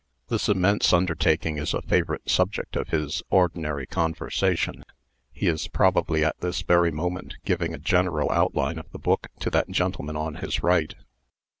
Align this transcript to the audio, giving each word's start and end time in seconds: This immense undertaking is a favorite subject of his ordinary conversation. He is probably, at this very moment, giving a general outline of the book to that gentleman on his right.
This 0.29 0.49
immense 0.49 0.93
undertaking 0.93 1.59
is 1.59 1.75
a 1.75 1.81
favorite 1.83 2.27
subject 2.27 2.75
of 2.75 2.87
his 2.87 3.21
ordinary 3.29 3.85
conversation. 3.85 4.83
He 5.31 5.45
is 5.45 5.67
probably, 5.67 6.25
at 6.25 6.39
this 6.39 6.63
very 6.63 6.89
moment, 6.89 7.35
giving 7.45 7.75
a 7.75 7.77
general 7.77 8.31
outline 8.31 8.79
of 8.79 8.89
the 8.89 8.97
book 8.97 9.27
to 9.41 9.51
that 9.51 9.69
gentleman 9.69 10.15
on 10.15 10.37
his 10.37 10.63
right. 10.63 10.95